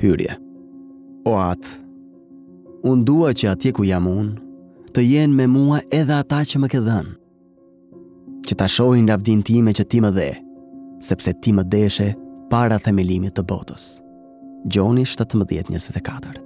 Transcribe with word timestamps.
Hyrje 0.00 0.36
O 1.28 1.34
atë 1.38 1.78
Unë 2.90 3.04
dua 3.06 3.30
që 3.36 3.50
atje 3.52 3.72
ku 3.76 3.86
jam 3.86 4.08
unë 4.10 4.92
Të 4.94 5.04
jenë 5.06 5.34
me 5.38 5.46
mua 5.50 5.82
edhe 5.92 6.16
ata 6.18 6.42
që 6.48 6.62
më 6.62 6.70
këtë 6.74 7.00
Që 8.48 8.58
ta 8.60 8.66
shohin 8.70 9.08
rafdin 9.12 9.44
me 9.68 9.72
që 9.76 9.84
ti 9.92 10.00
më 10.04 10.10
dhe 10.16 10.28
Sepse 11.02 11.32
ti 11.42 11.52
më 11.56 11.62
deshe 11.72 12.10
para 12.50 12.78
themelimit 12.82 13.34
të 13.38 13.46
botës 13.52 13.92
Gjoni 14.70 15.04
17.24 15.04 16.42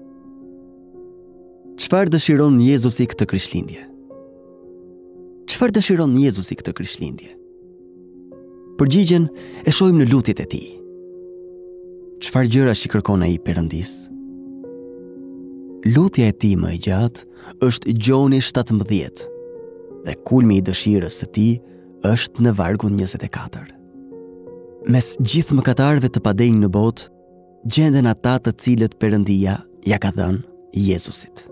Qëfar 1.76 2.08
dëshiron 2.08 2.56
Jezusi 2.64 3.04
këtë 3.10 3.24
kryshlindje? 3.28 3.82
Qëfar 5.48 5.72
dëshiron 5.76 6.14
Jezusi 6.20 6.56
këtë 6.58 6.72
kryshlindje? 6.78 7.32
Përgjigjen 8.80 9.26
e 9.68 9.72
shojmë 9.72 10.00
në 10.02 10.06
lutit 10.12 10.40
e 10.40 10.44
tij 10.50 10.64
qëfar 12.24 12.46
gjëra 12.48 12.74
që 12.76 12.90
kërkon 12.92 13.24
a 13.24 13.28
i 13.28 13.38
përëndis. 13.44 13.94
Lutja 15.92 16.30
e 16.30 16.34
ti 16.40 16.54
më 16.58 16.70
e 16.72 16.78
gjatë 16.86 17.56
është 17.66 17.94
gjoni 18.02 18.40
17 18.42 19.24
dhe 20.06 20.14
kulmi 20.28 20.58
i 20.60 20.64
dëshirës 20.64 21.20
së 21.22 21.26
ti 21.34 21.48
është 22.06 22.44
në 22.46 22.52
vargun 22.58 22.96
24. 23.00 23.72
Mes 24.92 25.08
gjithë 25.18 25.56
më 25.58 25.62
katarve 25.66 26.08
të 26.10 26.22
padejnë 26.22 26.60
në 26.64 26.70
botë, 26.72 27.08
gjenden 27.66 28.06
ata 28.06 28.36
të 28.38 28.52
cilët 28.62 28.94
përëndia 29.02 29.56
ja 29.90 29.98
ka 29.98 30.12
dhenë 30.14 30.42
Jezusit. 30.76 31.46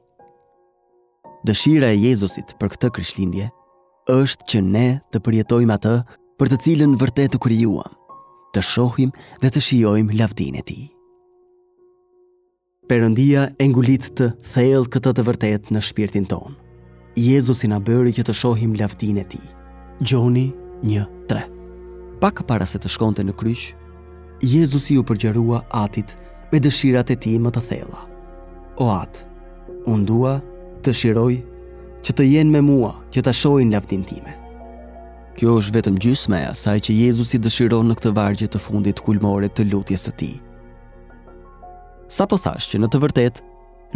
Dëshira 1.46 1.92
e 1.94 1.98
Jezusit 1.98 2.56
për 2.60 2.68
këtë 2.70 2.90
kryshlindje 2.92 3.50
është 4.10 4.44
që 4.50 4.60
ne 4.66 5.00
të 5.14 5.20
përjetojmë 5.22 5.74
atë 5.74 5.94
për 6.40 6.48
të 6.50 6.58
cilën 6.66 6.96
vërtet 6.98 7.32
të 7.32 7.40
krijuam, 7.40 7.94
të 8.54 8.62
shohim 8.66 9.12
dhe 9.42 9.50
të 9.52 9.62
shijojmë 9.62 10.18
lavdinë 10.20 10.60
e 10.60 10.64
tij. 10.66 10.84
Perëndia 12.90 13.52
e 13.62 13.66
ngulit 13.70 14.10
të 14.18 14.32
thellë 14.50 14.90
këtë 14.90 15.12
të 15.16 15.26
vërtet 15.28 15.70
në 15.70 15.82
shpirtin 15.86 16.26
tonë. 16.26 16.56
Jezusi 17.18 17.70
na 17.70 17.78
bëri 17.80 18.14
që 18.18 18.26
të 18.26 18.34
shohim 18.34 18.74
lavdinë 18.80 19.22
e 19.22 19.26
tij. 19.32 19.46
Gjoni 20.02 20.50
1:3. 20.82 21.46
Pak 22.22 22.44
para 22.48 22.66
se 22.66 22.80
të 22.82 22.90
shkonte 22.90 23.22
në 23.24 23.34
kryq, 23.38 23.76
Jezusi 24.42 24.98
u 24.98 25.04
përgjerua 25.04 25.62
atit 25.70 26.18
me 26.52 26.60
dëshirat 26.64 27.14
e 27.14 27.18
ti 27.22 27.36
më 27.42 27.52
të 27.56 27.62
thella. 27.70 28.00
O 28.82 28.88
atë, 28.96 29.26
unë 29.92 30.06
dua 30.10 30.36
të 30.86 30.94
shiroj 31.02 31.34
që 32.06 32.12
të 32.16 32.26
jenë 32.34 32.54
me 32.56 32.62
mua 32.66 32.94
që 33.14 33.24
të 33.26 33.34
shojnë 33.42 33.74
lavdin 33.76 34.06
time. 34.08 34.36
Kjo 35.40 35.54
është 35.60 35.76
vetëm 35.78 36.00
gjysme 36.04 36.40
e 36.42 36.48
asaj 36.54 36.78
që 36.88 36.96
Jezus 37.00 37.34
i 37.38 37.42
dëshiron 37.44 37.88
në 37.90 37.98
këtë 38.00 38.14
vargje 38.18 38.50
të 38.52 38.60
fundit 38.64 39.02
kulmore 39.04 39.48
të 39.52 39.68
lutjes 39.72 40.08
e 40.12 40.16
ti. 40.20 40.32
Sa 42.12 42.26
po 42.26 42.40
thash 42.42 42.72
që 42.72 42.82
në 42.82 42.90
të 42.90 43.02
vërtet, 43.06 43.42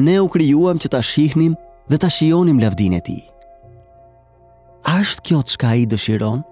ne 0.06 0.20
u 0.22 0.30
kryuam 0.31 0.80
që 0.80 0.91
të 0.94 1.02
shihnim 1.09 1.56
dhe 1.90 2.00
të 2.00 2.09
shionim 2.16 2.62
lavdin 2.62 2.94
e 3.00 3.02
ti. 3.03 3.18
Ashtë 4.94 5.25
kjo 5.28 5.41
të 5.41 5.56
shka 5.56 5.72
i 5.81 5.88
dëshiron? 5.90 6.44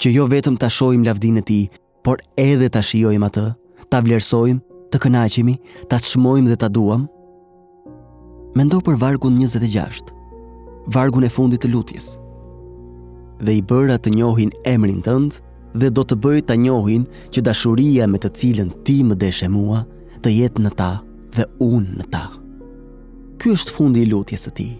Që 0.00 0.12
jo 0.14 0.24
vetëm 0.30 0.56
të 0.60 0.68
shojnë 0.76 1.06
lavdin 1.08 1.40
e 1.40 1.44
ti, 1.48 1.60
por 2.04 2.20
edhe 2.40 2.68
të 2.70 2.82
shiojnë 2.84 3.28
atë? 3.28 3.46
ta 3.90 4.00
vlerësojmë, 4.04 4.60
të 4.92 5.00
kënaqemi, 5.04 5.54
ta 5.90 5.98
çmojmë 6.02 6.50
dhe 6.52 6.58
ta 6.62 6.68
duam? 6.70 7.06
Mendo 8.54 8.78
për 8.86 8.98
vargun 9.00 9.38
26, 9.42 10.04
vargun 10.94 11.24
e 11.26 11.32
fundit 11.32 11.64
të 11.64 11.72
lutjes. 11.72 12.14
Dhe 13.42 13.56
i 13.58 13.62
bëra 13.66 13.96
të 13.98 14.12
njohin 14.14 14.52
emrin 14.70 15.00
tënd 15.02 15.40
dhe 15.74 15.88
do 15.90 16.04
të 16.06 16.20
bëj 16.22 16.40
ta 16.50 16.54
njohin 16.54 17.02
që 17.34 17.42
dashuria 17.48 18.06
me 18.06 18.20
të 18.22 18.30
cilën 18.40 18.70
ti 18.86 19.00
më 19.04 19.16
deshe 19.24 19.48
mua 19.50 19.82
të 20.22 20.34
jetë 20.38 20.62
në 20.62 20.70
ta 20.78 20.90
dhe 21.34 21.48
unë 21.66 21.98
në 21.98 22.06
ta. 22.14 22.24
Ky 23.42 23.50
është 23.58 23.74
fundi 23.74 24.04
i 24.04 24.08
lutjes 24.12 24.46
së 24.46 24.54
tij. 24.60 24.72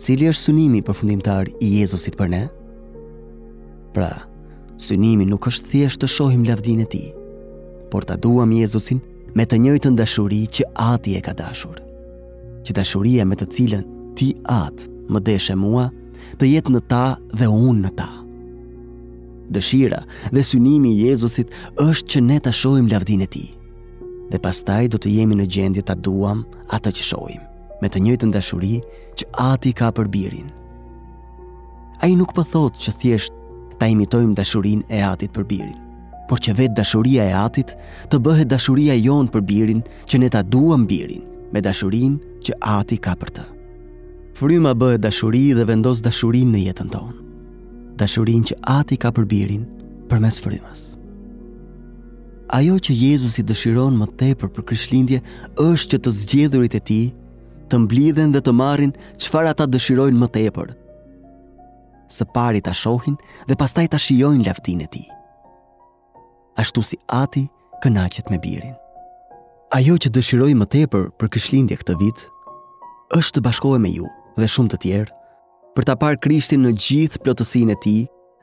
Cili 0.00 0.26
është 0.30 0.46
synimi 0.48 0.80
përfundimtar 0.84 1.52
i 1.64 1.68
Jezusit 1.78 2.16
për 2.20 2.28
ne? 2.32 2.42
Pra, 3.96 4.10
synimi 4.80 5.24
nuk 5.28 5.46
është 5.52 5.70
thjesht 5.72 6.02
të 6.02 6.08
shohim 6.12 6.42
lavdinë 6.48 6.84
e 6.84 6.88
tij, 6.92 7.06
por 7.90 8.04
ta 8.04 8.16
duam 8.20 8.50
Jezusin 8.52 9.00
me 9.36 9.44
të 9.44 9.58
njëjtën 9.62 9.96
dashuri 9.98 10.44
që 10.48 10.68
Ati 10.90 11.16
e 11.18 11.22
ka 11.22 11.34
dashur. 11.36 11.76
Që 12.66 12.70
dashuria 12.74 13.26
me 13.28 13.36
të 13.36 13.48
cilën 13.54 13.84
ti 14.18 14.30
Atë 14.48 14.88
më 15.12 15.20
deshe 15.28 15.54
mua, 15.60 15.88
të 16.40 16.48
jetë 16.54 16.72
në 16.74 16.80
ta 16.90 17.04
dhe 17.36 17.46
unë 17.52 17.82
në 17.84 17.90
ta. 17.98 18.08
Dëshira 19.52 20.00
dhe 20.34 20.42
synimi 20.42 20.94
i 20.94 21.04
Jezusit 21.06 21.52
është 21.84 22.10
që 22.16 22.22
ne 22.30 22.38
ta 22.42 22.50
shohim 22.50 22.88
lavdin 22.90 23.22
e 23.28 23.30
tij. 23.34 23.52
Dhe 24.32 24.40
pastaj 24.42 24.88
do 24.90 24.98
të 24.98 25.12
jemi 25.18 25.36
në 25.38 25.46
gjendje 25.54 25.84
ta 25.86 25.94
duam 25.94 26.42
atë 26.74 26.90
që 26.96 27.04
shohim, 27.12 27.42
me 27.82 27.86
të 27.88 28.02
njëjtën 28.02 28.34
dashuri 28.34 28.80
që 29.20 29.30
Ati 29.52 29.70
ka 29.78 29.92
për 29.94 30.10
Birin. 30.10 30.48
Ai 32.02 32.16
nuk 32.18 32.34
po 32.34 32.42
thotë 32.42 32.82
që 32.82 32.96
thjesht 33.02 33.32
ta 33.78 33.86
imitojmë 33.92 34.34
dashurinë 34.40 34.88
e 34.90 35.02
Atit 35.12 35.30
për 35.32 35.44
Birin 35.44 35.78
por 36.28 36.42
që 36.42 36.54
vetë 36.58 36.76
dashuria 36.80 37.24
e 37.30 37.34
atit 37.38 37.72
të 38.10 38.20
bëhet 38.22 38.50
dashuria 38.50 38.96
jonë 38.98 39.32
për 39.34 39.44
birin 39.48 39.82
që 40.10 40.20
ne 40.20 40.30
ta 40.34 40.42
duam 40.42 40.86
birin 40.90 41.22
me 41.54 41.62
dashurin 41.62 42.16
që 42.46 42.58
ati 42.78 42.98
ka 43.06 43.14
për 43.20 43.32
të. 43.36 43.44
Fryma 44.36 44.74
bëhet 44.78 45.00
dashuri 45.06 45.44
dhe 45.56 45.64
vendos 45.70 46.02
dashurin 46.04 46.50
në 46.52 46.64
jetën 46.66 46.90
tonë. 46.92 47.16
Dashurin 48.02 48.42
që 48.50 48.58
ati 48.74 48.98
ka 49.00 49.08
për 49.16 49.28
birin 49.30 49.62
për 50.10 50.20
mes 50.22 50.40
frymas. 50.44 50.82
Ajo 52.58 52.76
që 52.78 52.94
Jezusi 52.94 53.42
dëshiron 53.46 53.96
më 53.98 54.10
tepër 54.20 54.50
për 54.54 54.66
kryshlindje 54.68 55.22
është 55.62 55.88
që 55.94 55.98
të 56.04 56.14
zgjedhurit 56.18 56.76
e 56.78 56.82
ti 56.90 57.00
të 57.72 57.80
mblidhen 57.84 58.34
dhe 58.36 58.42
të 58.46 58.52
marrin 58.54 58.92
qëfar 59.18 59.48
ata 59.50 59.66
dëshirojnë 59.66 60.20
më 60.20 60.28
tepër. 60.36 60.68
Së 62.06 62.26
pari 62.36 62.60
ta 62.62 62.74
shohin 62.78 63.16
dhe 63.48 63.56
pastaj 63.58 63.88
ta 63.90 63.98
shiojnë 63.98 64.44
leftin 64.46 64.84
e 64.84 64.90
ti 64.94 65.02
ashtu 66.62 66.82
si 66.84 66.96
ati 67.08 67.46
kënaqet 67.84 68.30
me 68.32 68.38
birin. 68.40 68.74
Ajo 69.76 69.96
që 70.00 70.08
dëshiroj 70.16 70.52
më 70.56 70.66
tepër 70.74 71.08
për 71.18 71.30
këshlindje 71.36 71.76
këtë 71.82 71.96
vit, 72.00 72.22
është 73.18 73.38
të 73.38 73.44
bashkohem 73.46 73.82
me 73.84 73.90
ju 73.92 74.06
dhe 74.38 74.48
shumë 74.52 74.72
të 74.72 74.78
tjerë 74.84 75.14
për 75.76 75.84
ta 75.86 75.94
parë 76.00 76.18
Krishtin 76.24 76.62
në 76.64 76.70
gjithë 76.84 77.20
plotësinë 77.24 77.74
e 77.74 77.76
tij 77.84 77.98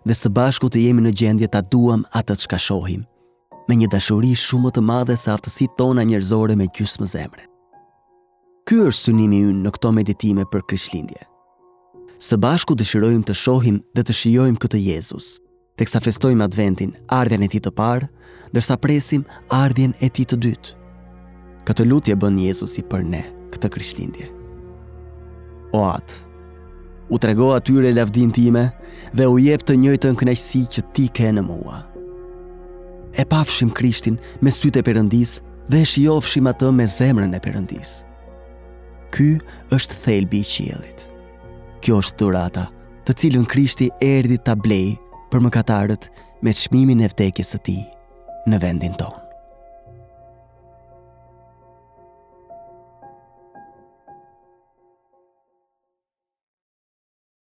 dhe 0.07 0.15
së 0.19 0.29
bashku 0.37 0.69
të 0.69 0.83
jemi 0.85 1.01
në 1.03 1.11
gjendje 1.19 1.47
ta 1.55 1.61
duam 1.75 2.03
atë 2.19 2.35
që 2.43 2.47
ka 2.53 2.59
shohim 2.63 3.03
me 3.69 3.75
një 3.79 3.89
dashuri 3.95 4.31
shumë 4.39 4.71
të 4.75 4.83
madhe 4.89 5.17
sa 5.19 5.35
aftësi 5.35 5.67
tona 5.81 6.05
njerëzore 6.07 6.55
me 6.59 6.67
gjusë 6.77 7.01
më 7.01 7.09
zemre. 7.13 7.45
Ky 8.67 8.79
është 8.87 9.09
synimi 9.09 9.41
ynë 9.49 9.65
në 9.65 9.73
këto 9.75 9.91
meditime 9.97 10.45
për 10.53 10.65
kryshlindje. 10.69 11.23
Së 12.23 12.37
bashku 12.45 12.77
dëshirojmë 12.79 13.25
të 13.27 13.35
shohim 13.39 13.81
dhe 13.95 14.03
të 14.05 14.15
shiojmë 14.21 14.61
këtë 14.63 14.79
Jezus, 14.85 15.29
sa 15.87 15.99
festojmë 15.99 16.43
adventin, 16.45 16.93
ardhjen 17.09 17.43
e 17.43 17.49
ti 17.49 17.59
të 17.59 17.71
parë, 17.73 18.07
dërsa 18.53 18.75
presim 18.77 19.23
ardhjen 19.49 19.93
e 20.05 20.09
ti 20.13 20.25
të 20.25 20.37
dytë. 20.37 20.75
Këtë 21.65 21.85
lutje 21.87 22.15
bën 22.19 22.37
Jezusi 22.45 22.83
për 22.85 23.03
ne, 23.09 23.23
këtë 23.53 23.69
kryshlindje. 23.73 24.27
O 25.73 25.81
atë, 25.89 26.19
u 27.09 27.17
trego 27.19 27.49
atyre 27.55 27.89
lavdin 27.93 28.31
time 28.35 28.67
dhe 29.17 29.25
u 29.31 29.39
jep 29.41 29.63
të 29.65 29.77
njëjtën 29.81 30.15
kënaqësi 30.19 30.61
që 30.75 30.81
ti 30.93 31.07
ke 31.09 31.31
në 31.33 31.41
mua. 31.41 31.79
E 33.19 33.23
pafshim 33.29 33.71
Krishtin 33.71 34.17
me 34.41 34.49
sytë 34.53 34.81
e 34.81 34.83
Perëndis 34.85 35.39
dhe 35.69 35.81
e 35.81 35.85
shijofshim 35.85 36.47
atë 36.49 36.69
me 36.73 36.85
zemrën 36.89 37.33
e 37.37 37.41
Perëndis. 37.45 37.97
Ky 39.13 39.37
është 39.75 39.97
thelbi 40.03 40.39
i 40.41 40.47
qiellit. 40.49 41.07
Kjo 41.83 41.97
është 42.01 42.17
dhurata, 42.21 42.67
të 43.05 43.15
cilën 43.21 43.45
Krishti 43.51 43.89
erdhi 44.01 44.39
ta 44.41 44.55
blejë 44.57 44.97
për 45.33 45.41
mëkatarët 45.41 46.07
me 46.45 46.53
çmimin 46.53 47.01
e 47.01 47.09
vdekjes 47.11 47.55
së 47.57 47.63
tij 47.69 47.81
në 48.53 48.63
vendin 48.67 49.01
tonë. 49.01 49.22